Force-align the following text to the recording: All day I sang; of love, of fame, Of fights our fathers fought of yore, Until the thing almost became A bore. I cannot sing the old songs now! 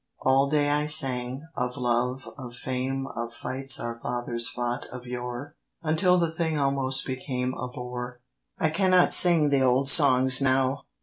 All 0.25 0.47
day 0.49 0.67
I 0.67 0.87
sang; 0.87 1.47
of 1.55 1.77
love, 1.77 2.27
of 2.35 2.55
fame, 2.55 3.05
Of 3.15 3.35
fights 3.35 3.79
our 3.79 3.99
fathers 4.01 4.47
fought 4.49 4.87
of 4.87 5.05
yore, 5.05 5.55
Until 5.83 6.17
the 6.17 6.31
thing 6.31 6.57
almost 6.57 7.05
became 7.05 7.53
A 7.53 7.67
bore. 7.67 8.19
I 8.57 8.71
cannot 8.71 9.13
sing 9.13 9.51
the 9.51 9.61
old 9.61 9.89
songs 9.89 10.41
now! 10.41 10.85